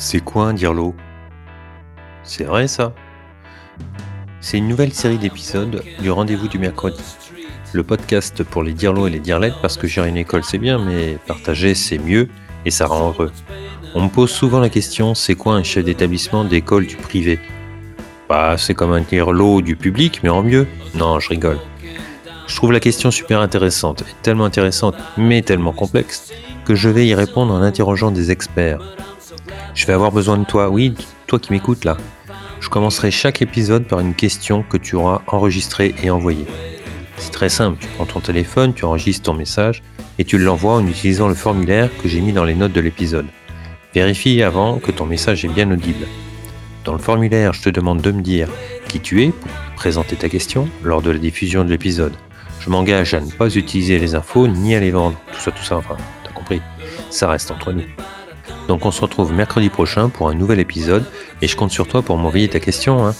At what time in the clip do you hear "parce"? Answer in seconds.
9.60-9.76